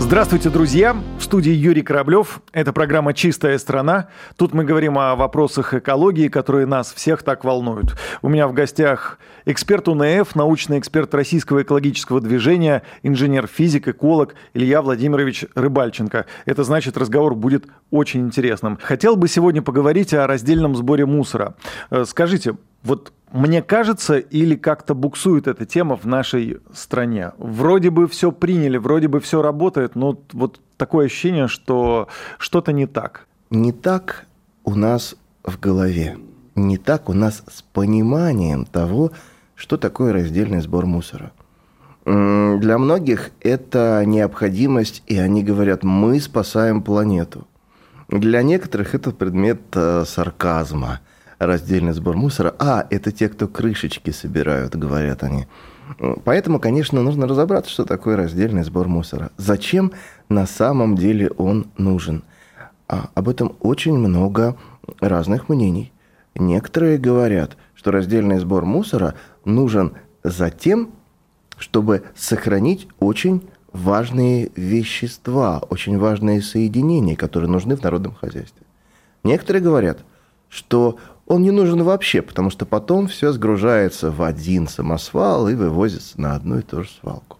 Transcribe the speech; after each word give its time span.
Здравствуйте, 0.00 0.48
друзья! 0.48 0.96
В 1.18 1.22
студии 1.22 1.52
Юрий 1.52 1.82
Кораблев. 1.82 2.40
Это 2.52 2.72
программа 2.72 3.12
«Чистая 3.12 3.58
страна». 3.58 4.08
Тут 4.36 4.54
мы 4.54 4.64
говорим 4.64 4.96
о 4.96 5.16
вопросах 5.16 5.74
экологии, 5.74 6.28
которые 6.28 6.66
нас 6.66 6.94
всех 6.94 7.22
так 7.22 7.44
волнуют. 7.44 7.96
У 8.22 8.28
меня 8.28 8.48
в 8.48 8.54
гостях 8.54 9.18
эксперт 9.44 9.88
УНФ, 9.88 10.34
научный 10.34 10.78
эксперт 10.78 11.12
Российского 11.14 11.62
экологического 11.62 12.20
движения, 12.20 12.84
инженер-физик, 13.02 13.88
эколог 13.88 14.34
Илья 14.54 14.80
Владимирович 14.82 15.44
Рыбальченко. 15.54 16.26
Это 16.46 16.64
значит, 16.64 16.96
разговор 16.96 17.34
будет 17.34 17.66
очень 17.90 18.20
интересным. 18.20 18.78
Хотел 18.80 19.16
бы 19.16 19.28
сегодня 19.28 19.62
поговорить 19.62 20.14
о 20.14 20.26
раздельном 20.26 20.76
сборе 20.76 21.04
мусора. 21.06 21.54
Э, 21.90 22.04
скажите, 22.06 22.54
вот 22.82 23.12
мне 23.32 23.62
кажется, 23.62 24.18
или 24.18 24.56
как-то 24.56 24.94
буксует 24.94 25.48
эта 25.48 25.66
тема 25.66 25.96
в 25.96 26.06
нашей 26.06 26.58
стране. 26.72 27.32
Вроде 27.38 27.90
бы 27.90 28.08
все 28.08 28.32
приняли, 28.32 28.78
вроде 28.78 29.08
бы 29.08 29.20
все 29.20 29.42
работает, 29.42 29.94
но 29.94 30.18
вот 30.32 30.60
такое 30.76 31.06
ощущение, 31.06 31.48
что 31.48 32.08
что-то 32.38 32.72
не 32.72 32.86
так. 32.86 33.26
Не 33.50 33.72
так 33.72 34.26
у 34.64 34.74
нас 34.74 35.16
в 35.44 35.60
голове. 35.60 36.16
Не 36.54 36.78
так 36.78 37.08
у 37.08 37.12
нас 37.12 37.42
с 37.52 37.62
пониманием 37.62 38.64
того, 38.64 39.12
что 39.54 39.76
такое 39.76 40.12
раздельный 40.12 40.60
сбор 40.60 40.86
мусора. 40.86 41.32
Для 42.04 42.78
многих 42.78 43.30
это 43.40 44.02
необходимость, 44.06 45.02
и 45.06 45.18
они 45.18 45.44
говорят, 45.44 45.84
мы 45.84 46.18
спасаем 46.20 46.82
планету. 46.82 47.46
Для 48.08 48.42
некоторых 48.42 48.94
это 48.94 49.10
предмет 49.10 49.60
э, 49.74 50.04
сарказма– 50.06 51.00
раздельный 51.38 51.92
сбор 51.92 52.16
мусора. 52.16 52.54
А, 52.58 52.86
это 52.90 53.12
те, 53.12 53.28
кто 53.28 53.48
крышечки 53.48 54.10
собирают, 54.10 54.76
говорят 54.76 55.22
они. 55.22 55.46
Поэтому, 56.24 56.60
конечно, 56.60 57.02
нужно 57.02 57.26
разобраться, 57.26 57.70
что 57.70 57.84
такое 57.84 58.16
раздельный 58.16 58.62
сбор 58.62 58.88
мусора. 58.88 59.30
Зачем 59.36 59.92
на 60.28 60.46
самом 60.46 60.96
деле 60.96 61.30
он 61.30 61.68
нужен? 61.78 62.24
А, 62.88 63.10
об 63.14 63.28
этом 63.28 63.56
очень 63.60 63.96
много 63.96 64.56
разных 65.00 65.48
мнений. 65.48 65.92
Некоторые 66.34 66.98
говорят, 66.98 67.56
что 67.74 67.90
раздельный 67.90 68.38
сбор 68.38 68.64
мусора 68.64 69.14
нужен 69.44 69.92
за 70.22 70.50
тем, 70.50 70.90
чтобы 71.58 72.04
сохранить 72.14 72.88
очень 73.00 73.42
важные 73.72 74.50
вещества, 74.56 75.58
очень 75.70 75.98
важные 75.98 76.42
соединения, 76.42 77.16
которые 77.16 77.50
нужны 77.50 77.76
в 77.76 77.82
народном 77.82 78.14
хозяйстве. 78.14 78.66
Некоторые 79.24 79.62
говорят, 79.62 79.98
что 80.48 80.98
он 81.26 81.42
не 81.42 81.50
нужен 81.50 81.82
вообще, 81.82 82.22
потому 82.22 82.50
что 82.50 82.64
потом 82.64 83.06
все 83.06 83.32
сгружается 83.32 84.10
в 84.10 84.22
один 84.22 84.66
самосвал 84.66 85.48
и 85.48 85.54
вывозится 85.54 86.20
на 86.20 86.34
одну 86.34 86.58
и 86.58 86.62
ту 86.62 86.84
же 86.84 86.88
свалку. 87.00 87.38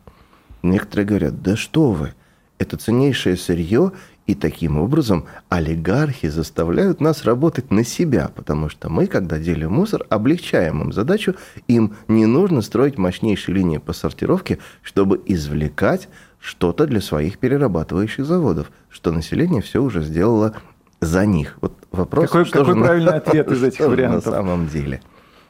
Некоторые 0.63 1.07
говорят, 1.07 1.43
да 1.43 1.57
что 1.57 1.93
вы, 1.93 2.15
это 2.59 2.77
ценнейшее 2.77 3.37
сырье, 3.37 3.93
и 4.27 4.35
таким 4.35 4.77
образом 4.77 5.25
олигархи 5.49 6.29
заставляют 6.29 7.01
нас 7.01 7.25
работать 7.25 7.71
на 7.71 7.83
себя, 7.83 8.31
потому 8.35 8.69
что 8.69 8.91
мы, 8.91 9.07
когда 9.07 9.39
делим 9.39 9.73
мусор, 9.73 10.05
облегчаем 10.11 10.83
им 10.83 10.93
задачу, 10.93 11.35
им 11.67 11.95
не 12.09 12.27
нужно 12.27 12.61
строить 12.61 12.99
мощнейшие 12.99 13.55
линии 13.55 13.79
по 13.79 13.95
сортировке, 13.95 14.59
чтобы 14.83 15.19
извлекать 15.25 16.11
что-то 16.39 16.87
для 16.87 17.01
своих 17.01 17.39
перерабатывающих 17.39 18.27
заводов, 18.27 18.71
что 18.91 19.13
население 19.13 19.63
все 19.63 19.83
уже 19.83 20.03
сделало 20.03 20.55
за 21.01 21.25
них. 21.25 21.57
Вот 21.63 21.73
вопрос, 21.91 22.27
какой, 22.27 22.45
что 22.45 22.59
какой 22.61 22.75
же 22.75 22.81
правильный 22.81 23.13
на... 23.13 23.17
ответ 23.19 23.51
из 23.51 23.63
этих 23.65 23.81
вариантов? 23.81 24.27
На 24.27 24.33
самом 24.33 24.69
деле. 24.69 25.01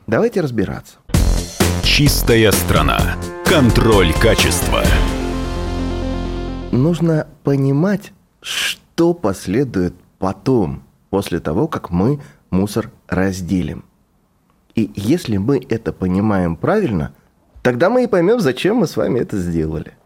Давайте 0.06 0.40
разбираться. 0.40 0.96
Чистая 1.82 2.50
страна. 2.52 3.16
Контроль 3.44 4.12
качества. 4.14 4.82
Нужно 6.72 7.26
понимать, 7.44 8.12
что 8.40 9.14
последует 9.14 9.94
потом, 10.18 10.82
после 11.10 11.40
того, 11.40 11.68
как 11.68 11.90
мы 11.90 12.20
мусор 12.50 12.90
разделим. 13.08 13.84
И 14.74 14.90
если 14.94 15.36
мы 15.36 15.64
это 15.68 15.92
понимаем 15.92 16.56
правильно, 16.56 17.14
тогда 17.62 17.90
мы 17.90 18.04
и 18.04 18.06
поймем, 18.06 18.40
зачем 18.40 18.76
мы 18.76 18.86
с 18.86 18.96
вами 18.96 19.18
это 19.20 19.36
сделали 19.36 19.97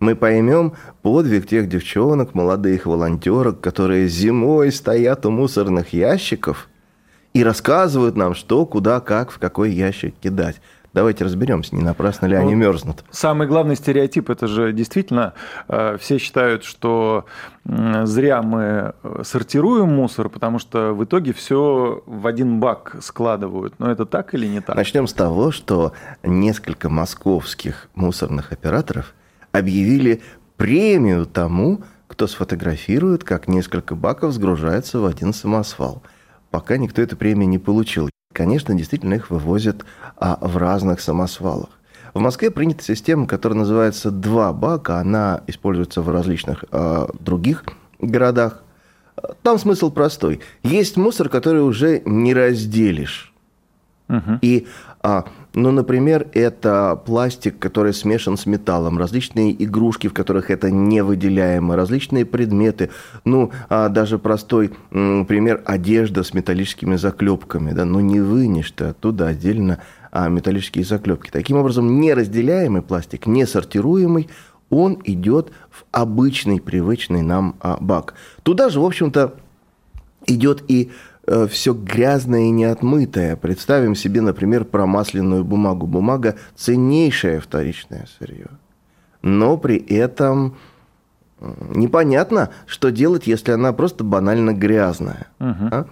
мы 0.00 0.16
поймем 0.16 0.72
подвиг 1.02 1.46
тех 1.46 1.68
девчонок, 1.68 2.34
молодых 2.34 2.86
волонтерок, 2.86 3.60
которые 3.60 4.08
зимой 4.08 4.72
стоят 4.72 5.26
у 5.26 5.30
мусорных 5.30 5.92
ящиков 5.92 6.68
и 7.34 7.44
рассказывают 7.44 8.16
нам, 8.16 8.34
что, 8.34 8.66
куда, 8.66 9.00
как, 9.00 9.30
в 9.30 9.38
какой 9.38 9.70
ящик 9.70 10.14
кидать. 10.20 10.60
Давайте 10.92 11.24
разберемся, 11.24 11.76
не 11.76 11.82
напрасно 11.82 12.26
ли 12.26 12.34
они 12.34 12.54
ну, 12.54 12.62
мерзнут. 12.62 13.04
Самый 13.12 13.46
главный 13.46 13.76
стереотип 13.76 14.28
это 14.28 14.48
же 14.48 14.72
действительно 14.72 15.34
э, 15.68 15.96
все 16.00 16.18
считают, 16.18 16.64
что 16.64 17.26
зря 17.64 18.42
мы 18.42 18.94
сортируем 19.22 19.94
мусор, 19.94 20.28
потому 20.28 20.58
что 20.58 20.92
в 20.92 21.04
итоге 21.04 21.32
все 21.32 22.02
в 22.06 22.26
один 22.26 22.58
бак 22.58 22.96
складывают. 23.02 23.74
Но 23.78 23.88
это 23.88 24.04
так 24.04 24.34
или 24.34 24.46
не 24.46 24.60
так? 24.60 24.74
Начнем 24.74 25.06
с 25.06 25.12
того, 25.12 25.52
что 25.52 25.92
несколько 26.24 26.88
московских 26.88 27.88
мусорных 27.94 28.50
операторов 28.50 29.14
объявили 29.52 30.22
премию 30.56 31.26
тому, 31.26 31.82
кто 32.06 32.26
сфотографирует, 32.26 33.24
как 33.24 33.48
несколько 33.48 33.94
баков 33.94 34.32
сгружается 34.32 34.98
в 35.00 35.06
один 35.06 35.32
самосвал. 35.32 36.02
Пока 36.50 36.76
никто 36.76 37.00
эту 37.00 37.16
премию 37.16 37.48
не 37.48 37.58
получил. 37.58 38.10
Конечно, 38.32 38.74
действительно 38.74 39.14
их 39.14 39.30
вывозят 39.30 39.84
а, 40.16 40.38
в 40.40 40.56
разных 40.56 41.00
самосвалах. 41.00 41.70
В 42.12 42.18
Москве 42.18 42.50
принята 42.50 42.82
система, 42.82 43.26
которая 43.26 43.58
называется 43.58 44.10
«два 44.10 44.52
бака». 44.52 44.98
Она 44.98 45.42
используется 45.46 46.02
в 46.02 46.10
различных 46.10 46.64
а, 46.72 47.08
других 47.18 47.64
городах. 48.00 48.62
Там 49.42 49.58
смысл 49.58 49.90
простой. 49.90 50.40
Есть 50.62 50.96
мусор, 50.96 51.28
который 51.28 51.62
уже 51.62 52.02
не 52.04 52.34
разделишь. 52.34 53.29
Угу. 54.10 54.38
И 54.42 54.66
а, 55.02 55.24
ну, 55.54 55.70
например, 55.70 56.26
это 56.32 57.00
пластик, 57.06 57.58
который 57.58 57.94
смешан 57.94 58.36
с 58.36 58.44
металлом, 58.44 58.98
различные 58.98 59.52
игрушки, 59.64 60.08
в 60.08 60.12
которых 60.12 60.50
это 60.50 60.70
невыделяемо, 60.70 61.74
различные 61.74 62.26
предметы. 62.26 62.90
Ну, 63.24 63.50
а 63.68 63.88
даже 63.88 64.18
простой 64.18 64.72
пример– 64.90 65.62
одежда 65.64 66.22
с 66.22 66.34
металлическими 66.34 66.96
заклепками. 66.96 67.72
Да? 67.72 67.84
Ну, 67.84 68.00
не 68.00 68.20
вынешь 68.20 68.70
ты 68.72 68.86
оттуда 68.86 69.28
отдельно 69.28 69.78
а, 70.12 70.28
металлические 70.28 70.84
заклепки. 70.84 71.30
Таким 71.30 71.56
образом, 71.56 72.00
неразделяемый 72.00 72.82
пластик, 72.82 73.26
не 73.26 73.46
сортируемый, 73.46 74.28
он 74.68 75.00
идет 75.04 75.50
в 75.70 75.84
обычный, 75.92 76.60
привычный 76.60 77.22
нам 77.22 77.56
а, 77.60 77.78
бак. 77.80 78.14
Туда 78.42 78.68
же, 78.68 78.80
в 78.80 78.84
общем-то, 78.84 79.34
идет 80.26 80.62
и 80.68 80.90
Э, 81.32 81.46
все 81.46 81.74
грязное 81.74 82.40
и 82.40 82.50
неотмытое. 82.50 83.36
Представим 83.36 83.94
себе, 83.94 84.20
например, 84.20 84.64
промасленную 84.64 85.44
бумагу. 85.44 85.86
Бумага– 85.86 86.34
ценнейшее 86.56 87.38
вторичное 87.38 88.08
сырье. 88.18 88.48
Но 89.22 89.56
при 89.56 89.76
этом 89.76 90.56
непонятно, 91.40 92.50
что 92.66 92.90
делать, 92.90 93.28
если 93.28 93.52
она 93.52 93.72
просто 93.72 94.02
банально 94.02 94.52
грязная. 94.52 95.28
Угу. 95.38 95.68
А? 95.70 95.86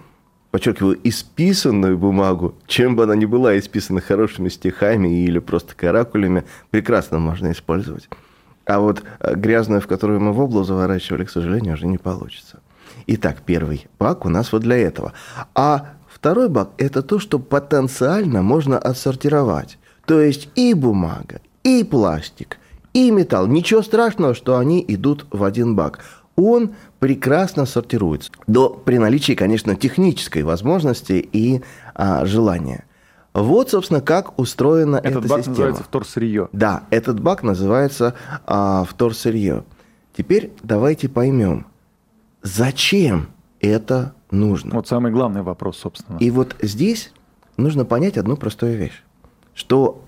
Подчеркиваю, 0.51 0.99
исписанную 1.05 1.97
бумагу, 1.97 2.55
чем 2.67 2.97
бы 2.97 3.03
она 3.03 3.15
ни 3.15 3.25
была 3.25 3.57
исписана 3.57 4.01
хорошими 4.01 4.49
стихами 4.49 5.23
или 5.23 5.39
просто 5.39 5.73
каракулями, 5.73 6.43
прекрасно 6.69 7.17
можно 7.17 7.53
использовать. 7.53 8.09
А 8.65 8.81
вот 8.81 9.03
э, 9.21 9.35
грязную, 9.35 9.79
в 9.79 9.87
которую 9.87 10.19
мы 10.19 10.33
в 10.33 10.41
облу 10.41 10.65
заворачивали, 10.65 11.23
к 11.23 11.29
сожалению, 11.29 11.75
уже 11.75 11.87
не 11.87 11.97
получится. 11.97 12.59
Итак, 13.11 13.37
первый 13.43 13.87
бак 13.97 14.23
у 14.25 14.29
нас 14.29 14.51
вот 14.51 14.61
для 14.61 14.77
этого. 14.77 15.13
А 15.55 15.93
второй 16.07 16.47
бак– 16.47 16.69
это 16.77 17.01
то, 17.01 17.17
что 17.17 17.39
потенциально 17.39 18.43
можно 18.43 18.77
отсортировать. 18.77 19.79
То 20.05 20.21
есть 20.21 20.49
и 20.53 20.75
бумага, 20.75 21.41
и 21.63 21.83
пластик, 21.83 22.59
и 22.93 23.09
металл. 23.09 23.47
Ничего 23.47 23.81
страшного, 23.81 24.35
что 24.35 24.59
они 24.59 24.85
идут 24.87 25.25
в 25.31 25.43
один 25.43 25.75
бак. 25.75 26.05
Он 26.35 26.75
прекрасно 26.99 27.65
сортируется. 27.65 28.29
До, 28.45 28.69
при 28.69 28.99
наличии, 28.99 29.33
конечно, 29.33 29.75
технической 29.75 30.43
возможности 30.43 31.13
и 31.13 31.63
а, 31.95 32.25
желания. 32.25 32.85
Вот, 33.33 33.71
собственно, 33.71 34.01
как 34.01 34.37
устроена 34.37 34.97
этот 34.97 35.25
эта 35.25 35.29
бак 35.29 35.37
система. 35.39 35.55
называется 35.55 35.83
вторсырье. 35.83 36.49
Да, 36.51 36.83
этот 36.91 37.19
бак 37.19 37.41
называется 37.41 38.13
а, 38.45 38.83
вторсырье. 38.87 39.63
Теперь 40.15 40.51
давайте 40.61 41.09
поймем, 41.09 41.65
Зачем 42.41 43.29
это 43.59 44.13
нужно? 44.31 44.75
Вот 44.75 44.87
самый 44.87 45.11
главный 45.11 45.41
вопрос, 45.41 45.77
собственно. 45.77 46.17
И 46.17 46.31
вот 46.31 46.55
здесь 46.61 47.11
нужно 47.57 47.85
понять 47.85 48.17
одну 48.17 48.37
простую 48.37 48.77
вещь, 48.77 49.03
что 49.53 50.03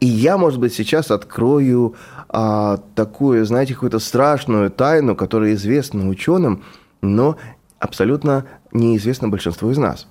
и 0.00 0.06
я, 0.06 0.38
может 0.38 0.60
быть, 0.60 0.72
сейчас 0.74 1.10
открою 1.10 1.96
а, 2.28 2.78
такую, 2.94 3.44
знаете, 3.44 3.74
какую-то 3.74 3.98
страшную 3.98 4.70
тайну, 4.70 5.16
которая 5.16 5.54
известна 5.54 6.08
ученым, 6.08 6.62
но 7.00 7.36
абсолютно 7.80 8.46
неизвестно 8.72 9.28
большинству 9.28 9.70
из 9.70 9.78
нас. 9.78 10.06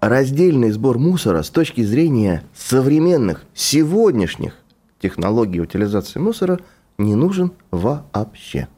Раздельный 0.00 0.70
сбор 0.70 0.98
мусора 0.98 1.42
с 1.42 1.50
точки 1.50 1.82
зрения 1.82 2.44
современных, 2.54 3.42
сегодняшних 3.54 4.54
технологий 5.00 5.60
утилизации 5.60 6.20
мусора 6.20 6.60
не 6.98 7.14
нужен 7.14 7.52
вообще. 7.70 8.68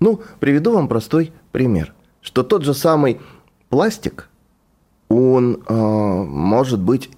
Ну, 0.00 0.20
приведу 0.40 0.72
вам 0.72 0.88
простой 0.88 1.32
пример, 1.52 1.94
что 2.20 2.42
тот 2.42 2.64
же 2.64 2.74
самый 2.74 3.20
пластик, 3.68 4.28
он 5.08 5.62
э, 5.66 5.74
может 5.74 6.80
быть 6.80 7.10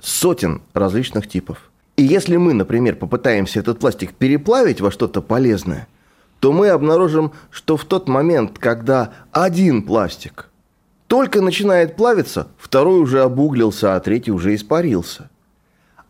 сотен 0.00 0.62
различных 0.72 1.28
типов. 1.28 1.70
И 1.96 2.02
если 2.02 2.36
мы, 2.36 2.54
например, 2.54 2.96
попытаемся 2.96 3.60
этот 3.60 3.78
пластик 3.78 4.14
переплавить 4.14 4.80
во 4.80 4.90
что-то 4.90 5.22
полезное, 5.22 5.86
то 6.40 6.52
мы 6.52 6.68
обнаружим, 6.68 7.32
что 7.50 7.76
в 7.76 7.84
тот 7.84 8.08
момент, 8.08 8.58
когда 8.58 9.12
один 9.32 9.82
пластик 9.82 10.50
только 11.06 11.40
начинает 11.40 11.96
плавиться, 11.96 12.48
второй 12.58 13.00
уже 13.00 13.22
обуглился, 13.22 13.94
а 13.94 14.00
третий 14.00 14.32
уже 14.32 14.54
испарился. 14.54 15.30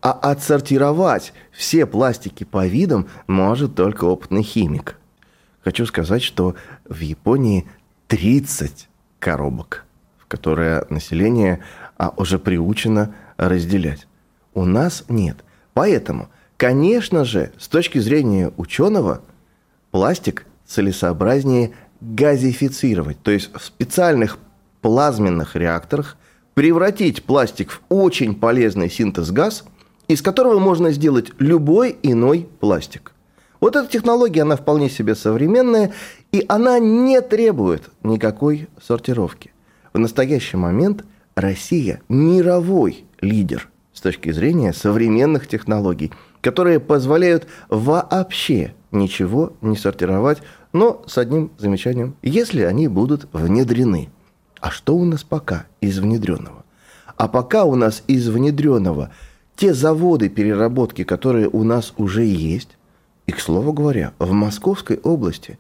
А 0.01 0.13
отсортировать 0.13 1.33
все 1.53 1.87
пластики 1.87 2.45
по 2.45 2.67
видам 2.67 3.09
может 3.27 3.75
только 3.75 4.05
опытный 4.05 4.43
химик. 4.43 4.97
Хочу 5.65 5.87
сказать, 5.87 6.23
что 6.23 6.55
в 6.85 7.01
Японии 7.01 7.67
30 8.09 8.89
коробок, 9.19 9.87
в 10.19 10.27
которые 10.27 10.85
население 10.91 11.61
а, 11.97 12.13
уже 12.19 12.39
приучено 12.39 13.15
разделять. 13.39 14.07
У 14.53 14.67
нас 14.67 15.05
нет. 15.09 15.39
Поэтому, 15.73 16.29
конечно 16.59 17.25
же, 17.25 17.51
с 17.59 17.69
точки 17.69 17.99
зрения 17.99 18.53
ученого, 18.59 19.23
пластик 19.91 20.45
целесообразнее 20.67 21.73
газифицировать, 22.03 23.23
то 23.23 23.31
есть 23.31 23.51
в 23.55 23.65
специальных 23.65 24.39
плазменных 24.83 25.57
реакторах 25.57 26.19
превратить 26.53 27.25
пластик 27.25 27.71
в 27.73 27.81
очень 27.89 28.35
полезный 28.35 28.91
синтез-газ, 28.91 29.65
из 30.09 30.21
которого 30.21 30.59
можно 30.59 30.93
сделать 30.93 31.33
любой 31.39 31.97
иной 32.03 32.47
пластик. 32.61 33.14
Вот 33.65 33.77
эта 33.77 33.89
технология, 33.89 34.43
она 34.43 34.57
вполне 34.57 34.91
себе 34.91 35.15
современная, 35.15 35.95
и 36.33 36.45
она 36.51 36.79
не 36.79 37.23
требует 37.23 37.85
никакой 38.03 38.69
сортировки. 38.79 39.53
В 39.95 39.99
настоящий 39.99 40.59
момент 40.59 41.07
Россия 41.35 42.03
мировой 42.11 43.07
лидер 43.23 43.71
с 43.95 44.03
точки 44.03 44.33
зрения 44.33 44.75
современных 44.75 45.49
технологий, 45.49 46.13
которые 46.43 46.79
позволяют 46.79 47.47
вообще 47.71 48.75
ничего 48.91 49.55
не 49.63 49.79
сортировать, 49.79 50.43
но 50.75 51.03
с 51.07 51.17
одним 51.17 51.51
замечанием, 51.57 52.17
если 52.21 52.65
они 52.65 52.87
будут 52.87 53.29
внедрены. 53.33 54.11
А 54.61 54.71
что 54.71 54.95
у 54.95 55.07
нас 55.07 55.25
пока 55.25 55.65
из 55.81 55.99
внедренного? 56.01 56.67
А 57.17 57.29
пока 57.29 57.65
у 57.65 57.77
нас 57.77 58.03
из 58.09 58.29
внедренного 58.29 59.11
те 59.57 59.73
заводы 59.73 60.29
переработки, 60.29 61.03
которые 61.03 61.49
у 61.49 61.65
нас 61.65 61.95
уже 61.97 62.25
есть, 62.25 62.77
и, 63.27 63.33
к 63.33 63.41
слову 63.41 63.73
говоря, 63.73 64.13
в 64.19 64.33
Московской 64.33 64.99
области 65.03 65.59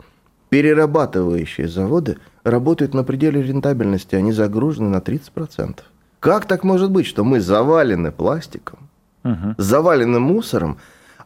перерабатывающие 0.51 1.67
заводы 1.67 2.19
работают 2.45 2.95
на 2.95 3.03
пределе 3.03 3.43
рентабельности, 3.43 4.15
они 4.15 4.33
загружены 4.33 4.89
на 4.89 4.99
30%. 4.99 5.81
Как 6.21 6.47
так 6.47 6.63
может 6.63 6.91
быть, 6.91 7.07
что 7.07 7.25
мы 7.25 7.41
завалены 7.41 8.13
пластиком, 8.13 8.79
угу. 9.25 9.55
завалены 9.59 10.21
мусором, 10.21 10.79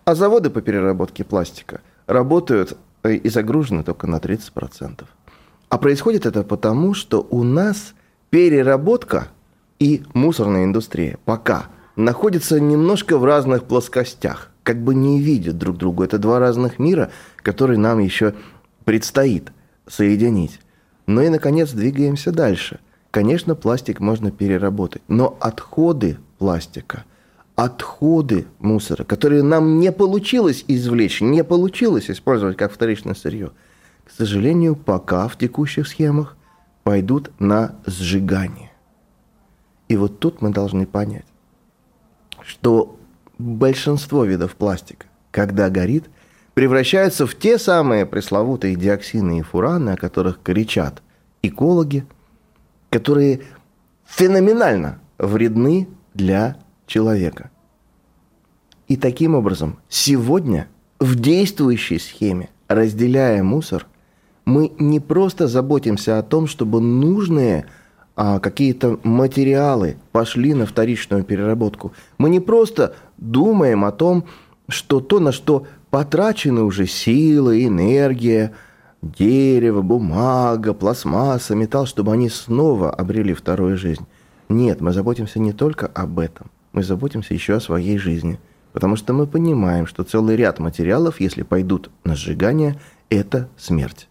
а 0.04 0.14
заводы 0.14 0.50
по 0.50 0.60
переработке 0.60 1.24
пластика 1.24 1.82
работают 2.06 2.76
э, 3.02 3.14
и 3.14 3.28
загружены 3.28 3.82
только 3.82 4.06
на 4.06 4.16
30%? 4.16 5.04
А 5.68 5.78
происходит 5.78 6.24
это 6.24 6.42
потому, 6.42 6.94
что 6.94 7.26
у 7.30 7.42
нас 7.42 7.94
переработка 8.30 9.28
и 9.78 10.02
мусорная 10.14 10.64
индустрия 10.64 11.18
пока 11.24 11.66
находятся 11.96 12.58
немножко 12.58 13.18
в 13.18 13.24
разных 13.24 13.64
плоскостях 13.64 14.50
как 14.68 14.84
бы 14.84 14.94
не 14.94 15.18
видят 15.18 15.56
друг 15.56 15.78
друга. 15.78 16.04
Это 16.04 16.18
два 16.18 16.38
разных 16.38 16.78
мира, 16.78 17.10
которые 17.38 17.78
нам 17.78 18.00
еще 18.00 18.34
предстоит 18.84 19.50
соединить. 19.86 20.60
Ну 21.06 21.22
и, 21.22 21.30
наконец, 21.30 21.70
двигаемся 21.70 22.32
дальше. 22.32 22.78
Конечно, 23.10 23.54
пластик 23.54 23.98
можно 23.98 24.30
переработать, 24.30 25.00
но 25.08 25.38
отходы 25.40 26.18
пластика, 26.36 27.06
отходы 27.56 28.44
мусора, 28.58 29.04
которые 29.04 29.42
нам 29.42 29.80
не 29.80 29.90
получилось 29.90 30.66
извлечь, 30.68 31.22
не 31.22 31.42
получилось 31.44 32.10
использовать 32.10 32.58
как 32.58 32.70
вторичное 32.70 33.14
сырье, 33.14 33.52
к 34.04 34.10
сожалению, 34.10 34.76
пока 34.76 35.28
в 35.28 35.38
текущих 35.38 35.88
схемах 35.88 36.36
пойдут 36.82 37.30
на 37.38 37.76
сжигание. 37.86 38.70
И 39.88 39.96
вот 39.96 40.18
тут 40.18 40.42
мы 40.42 40.50
должны 40.50 40.84
понять, 40.84 41.24
что 42.42 42.97
большинство 43.38 44.24
видов 44.24 44.56
пластика, 44.56 45.06
когда 45.30 45.70
горит, 45.70 46.10
превращаются 46.54 47.26
в 47.26 47.36
те 47.36 47.58
самые 47.58 48.04
пресловутые 48.04 48.74
диоксины 48.74 49.38
и 49.38 49.42
фураны, 49.42 49.90
о 49.90 49.96
которых 49.96 50.42
кричат 50.42 51.02
экологи, 51.42 52.04
которые 52.90 53.42
феноменально 54.06 55.00
вредны 55.18 55.88
для 56.14 56.56
человека. 56.86 57.50
И 58.88 58.96
таким 58.96 59.34
образом, 59.34 59.78
сегодня 59.88 60.66
в 60.98 61.14
действующей 61.14 62.00
схеме, 62.00 62.48
разделяя 62.66 63.42
мусор, 63.42 63.86
мы 64.44 64.72
не 64.78 64.98
просто 64.98 65.46
заботимся 65.46 66.18
о 66.18 66.22
том, 66.22 66.46
чтобы 66.46 66.80
нужные 66.80 67.66
а, 68.20 68.40
какие-то 68.40 68.98
материалы 69.04 69.96
пошли 70.10 70.52
на 70.52 70.66
вторичную 70.66 71.22
переработку. 71.22 71.92
Мы 72.18 72.30
не 72.30 72.40
просто 72.40 72.96
думаем 73.16 73.84
о 73.84 73.92
том, 73.92 74.24
что 74.68 74.98
то, 74.98 75.20
на 75.20 75.30
что 75.30 75.68
потрачены 75.90 76.62
уже 76.62 76.88
силы, 76.88 77.64
энергия, 77.64 78.54
дерево, 79.02 79.82
бумага, 79.82 80.74
пластмасса, 80.74 81.54
металл, 81.54 81.86
чтобы 81.86 82.12
они 82.12 82.28
снова 82.28 82.90
обрели 82.90 83.34
вторую 83.34 83.78
жизнь. 83.78 84.04
Нет, 84.48 84.80
мы 84.80 84.92
заботимся 84.92 85.38
не 85.38 85.52
только 85.52 85.86
об 85.86 86.18
этом, 86.18 86.50
мы 86.72 86.82
заботимся 86.82 87.34
еще 87.34 87.54
о 87.54 87.60
своей 87.60 87.98
жизни. 87.98 88.40
Потому 88.72 88.96
что 88.96 89.12
мы 89.12 89.28
понимаем, 89.28 89.86
что 89.86 90.02
целый 90.02 90.34
ряд 90.34 90.58
материалов, 90.58 91.20
если 91.20 91.44
пойдут 91.44 91.88
на 92.02 92.16
сжигание, 92.16 92.80
это 93.10 93.48
смерть. 93.56 94.08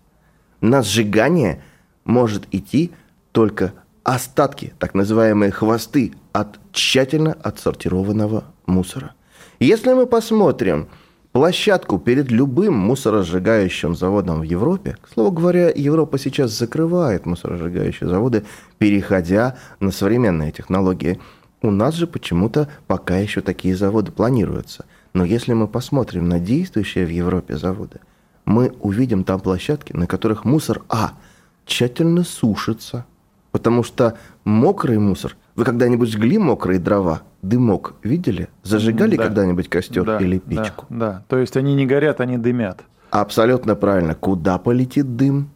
На 0.62 0.82
сжигание 0.82 1.62
может 2.06 2.48
идти 2.54 2.92
только 3.34 3.74
остатки, 4.08 4.74
так 4.80 4.94
называемые 4.94 5.52
хвосты 5.52 6.14
от 6.32 6.60
тщательно 6.72 7.34
отсортированного 7.34 8.46
мусора. 8.66 9.12
Если 9.60 9.92
мы 9.92 10.08
посмотрим 10.08 10.88
площадку 11.34 12.00
перед 12.00 12.32
любым 12.32 12.74
мусоросжигающим 12.74 13.98
заводом 13.98 14.40
в 14.40 14.44
Европе, 14.44 14.96
к 15.02 15.10
слову 15.14 15.32
говоря, 15.32 15.70
Европа 15.76 16.18
сейчас 16.18 16.58
закрывает 16.58 17.26
мусоросжигающие 17.26 18.10
заводы, 18.10 18.46
переходя 18.78 19.58
на 19.82 19.92
современные 19.92 20.54
технологии. 20.54 21.20
У 21.62 21.70
нас 21.70 21.96
же 21.96 22.08
почему-то 22.08 22.70
пока 22.88 23.18
еще 23.18 23.42
такие 23.42 23.76
заводы 23.76 24.14
планируются. 24.14 24.86
Но 25.12 25.26
если 25.26 25.52
мы 25.52 25.68
посмотрим 25.68 26.30
на 26.30 26.40
действующие 26.40 27.06
в 27.06 27.10
Европе 27.10 27.58
заводы, 27.58 28.00
мы 28.46 28.72
увидим 28.80 29.26
там 29.26 29.42
площадки, 29.42 29.92
на 29.92 30.08
которых 30.08 30.46
мусор 30.46 30.84
А 30.88 31.12
тщательно 31.66 32.24
сушится– 32.24 33.06
Потому 33.58 33.82
что 33.82 34.16
мокрый 34.44 35.00
мусор... 35.00 35.36
Вы 35.56 35.66
когда-нибудь 35.66 36.12
жгли 36.12 36.38
мокрые 36.38 36.80
дрова? 36.80 37.24
Дымок 37.42 37.96
видели? 38.04 38.50
Зажигали 38.62 39.18
да. 39.18 39.24
когда-нибудь 39.24 39.68
костер 39.68 40.04
да, 40.04 40.20
или 40.20 40.38
печку? 40.38 40.86
Да, 40.90 40.98
да, 40.98 41.24
то 41.28 41.40
есть 41.40 41.58
они 41.58 41.74
не 41.74 41.88
горят, 41.88 42.22
они 42.22 42.38
дымят. 42.38 42.84
Абсолютно 43.10 43.74
правильно. 43.74 44.14
Куда 44.14 44.60
полетит 44.60 45.16
дым? 45.16 45.50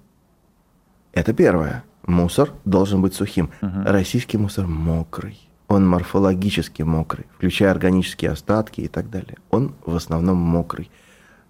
Это 1.14 1.32
первое. 1.34 1.84
Мусор 2.08 2.50
должен 2.66 3.04
быть 3.04 3.14
сухим. 3.14 3.52
Угу. 3.62 3.84
Российский 3.86 4.40
мусор 4.40 4.66
мокрый. 4.66 5.40
Он 5.68 5.88
морфологически 5.88 6.82
мокрый, 6.82 7.28
включая 7.36 7.70
органические 7.70 8.32
остатки 8.32 8.82
и 8.82 8.88
так 8.88 9.12
далее. 9.12 9.38
Он 9.52 9.76
в 9.86 9.96
основном 9.96 10.38
мокрый. 10.38 10.90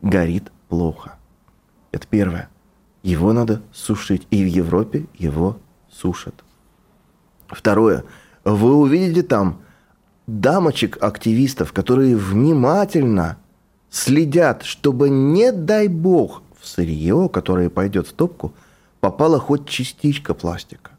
Горит 0.01 0.51
плохо. 0.67 1.13
Это 1.93 2.05
первое. 2.10 2.50
Его 3.03 3.31
надо 3.31 3.62
сушить. 3.72 4.27
И 4.31 4.43
в 4.43 4.48
Европе 4.48 5.05
его 5.17 5.58
сушат. 5.91 6.43
Второе. 7.48 8.03
Вы 8.43 8.75
увидите 8.75 9.24
там 9.24 9.62
дамочек-активистов, 10.27 11.74
которые 11.74 12.15
внимательно 12.15 13.38
следят, 13.89 14.63
чтобы, 14.63 15.10
не 15.10 15.51
дай 15.51 15.88
бог, 15.88 16.41
в 16.60 16.67
сырье, 16.67 17.29
которое 17.31 17.69
пойдет 17.69 18.07
в 18.07 18.13
топку, 18.13 18.53
попала 19.00 19.39
хоть 19.39 19.67
частичка 19.67 20.33
пластика. 20.33 20.91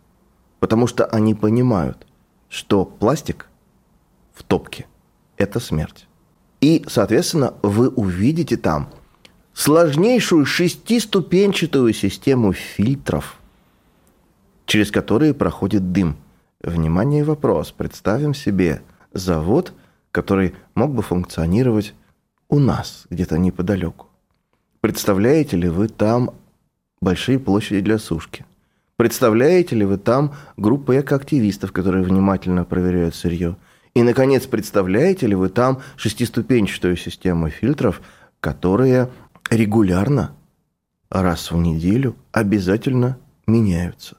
Потому 0.58 0.86
что 0.86 1.06
они 1.06 1.34
понимают, 1.34 2.06
что 2.48 2.84
пластик 2.84 3.48
в 4.34 4.42
топке– 4.42 4.86
это 5.36 5.60
смерть. 5.60 6.06
И, 6.60 6.84
соответственно, 6.88 7.54
вы 7.62 7.88
увидите 7.88 8.56
там 8.56 8.90
сложнейшую 9.54 10.44
шестиступенчатую 10.46 11.92
систему 11.92 12.52
фильтров, 12.52 13.38
через 14.72 14.90
которые 14.90 15.34
проходит 15.34 15.92
дым. 15.92 16.16
Внимание, 16.62 17.24
вопрос. 17.24 17.72
Представим 17.72 18.32
себе 18.32 18.80
завод, 19.12 19.74
который 20.10 20.54
мог 20.74 20.94
бы 20.94 21.02
функционировать 21.02 21.92
у 22.48 22.58
нас, 22.58 23.04
где-то 23.10 23.36
неподалеку. 23.36 24.06
Представляете 24.80 25.58
ли 25.58 25.68
вы 25.68 25.88
там 25.88 26.30
большие 27.02 27.38
площади 27.38 27.82
для 27.82 27.98
сушки? 27.98 28.46
Представляете 28.96 29.76
ли 29.76 29.84
вы 29.84 29.98
там 29.98 30.34
группу 30.56 30.94
экоактивистов, 30.94 31.70
которые 31.70 32.02
внимательно 32.02 32.64
проверяют 32.64 33.14
сырье? 33.14 33.56
И, 33.92 34.02
наконец, 34.02 34.46
представляете 34.46 35.26
ли 35.26 35.34
вы 35.34 35.50
там 35.50 35.82
шестиступенчатую 35.96 36.96
систему 36.96 37.50
фильтров, 37.50 38.00
которые 38.40 39.10
регулярно, 39.50 40.34
раз 41.10 41.50
в 41.50 41.58
неделю, 41.58 42.16
обязательно 42.32 43.18
меняются? 43.46 44.16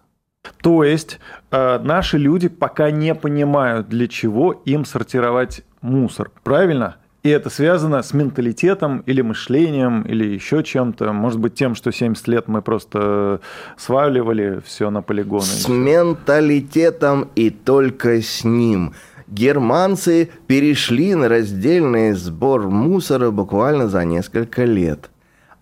То 0.62 0.84
есть 0.84 1.20
э, 1.52 1.80
наши 1.80 2.18
люди 2.18 2.48
пока 2.48 2.92
не 2.92 3.16
понимают, 3.16 3.90
для 3.90 4.08
чего 4.08 4.52
им 4.66 4.86
сортировать 4.86 5.64
мусор. 5.82 6.32
Правильно? 6.44 6.98
И 7.24 7.30
это 7.30 7.50
связано 7.50 8.04
с 8.04 8.14
менталитетом 8.14 9.00
или 9.06 9.22
мышлением, 9.22 10.02
или 10.02 10.26
еще 10.26 10.62
чем-то. 10.62 11.14
Может 11.14 11.40
быть, 11.40 11.54
тем, 11.56 11.74
что 11.74 11.92
70 11.92 12.28
лет 12.28 12.48
мы 12.50 12.62
просто 12.62 13.40
сваливали 13.78 14.62
все 14.66 14.90
на 14.90 15.02
полигоны. 15.02 15.44
С 15.44 15.70
менталитетом 15.70 17.30
и 17.36 17.50
только 17.50 18.22
с 18.22 18.44
ним. 18.44 18.94
Германцы 19.28 20.30
перешли 20.48 21.16
на 21.16 21.30
раздельный 21.30 22.12
сбор 22.12 22.70
мусора 22.70 23.32
буквально 23.32 23.88
за 23.88 24.04
несколько 24.04 24.66
лет. 24.66 25.10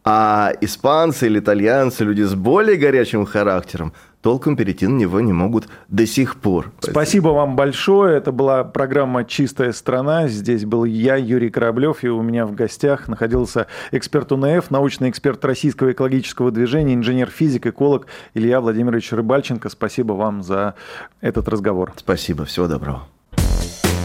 А 0.04 0.52
испанцы 0.62 1.28
или 1.28 1.38
итальянцы, 1.40 2.04
люди 2.04 2.24
с 2.24 2.34
более 2.34 2.76
горячим 2.76 3.24
характером, 3.26 3.94
толком 4.22 4.56
перейти 4.56 4.88
на 4.88 4.98
него 4.98 5.20
не 5.22 5.34
могут 5.34 5.68
до 5.88 6.06
сих 6.06 6.38
пор. 6.38 6.72
Спасибо 6.80 7.30
вам 7.30 7.56
большое. 7.56 8.18
Это 8.18 8.32
была 8.32 8.64
программа 8.64 9.26
«Чистая 9.26 9.72
страна». 9.74 10.28
Здесь 10.28 10.66
был 10.66 10.86
я, 10.86 11.16
Юрий 11.16 11.50
Кораблев, 11.50 12.04
и 12.04 12.10
у 12.10 12.22
меня 12.22 12.46
в 12.46 12.54
гостях 12.54 13.08
находился 13.08 13.68
эксперт 13.92 14.32
УНФ, 14.32 14.72
научный 14.72 15.10
эксперт 15.10 15.44
Российского 15.46 15.92
экологического 15.92 16.52
движения, 16.52 16.94
инженер-физик, 16.94 17.68
эколог 17.68 18.08
Илья 18.34 18.62
Владимирович 18.62 19.12
Рыбальченко. 19.12 19.70
Спасибо 19.70 20.14
вам 20.14 20.44
за 20.44 20.76
этот 21.20 21.48
разговор. 21.48 21.94
Спасибо. 21.98 22.46
Всего 22.46 22.68
доброго. 22.68 23.04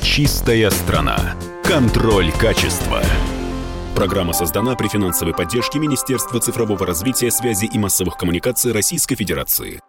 «Чистая 0.02 0.70
страна». 0.70 1.16
Контроль 1.64 2.30
качества. 2.32 3.02
Программа 3.96 4.32
создана 4.32 4.76
при 4.76 4.88
финансовой 4.88 5.35
поддержке 5.35 5.78
Министерства 5.78 6.38
цифрового 6.38 6.87
развития, 6.87 7.30
связи 7.30 7.64
и 7.66 7.78
массовых 7.78 8.16
коммуникаций 8.16 8.73
Российской 8.73 9.16
Федерации. 9.16 9.80